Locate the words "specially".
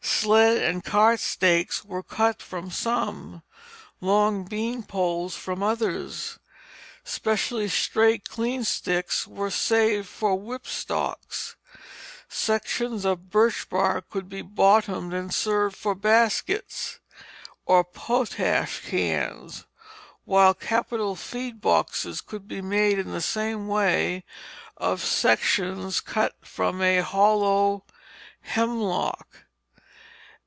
7.03-7.67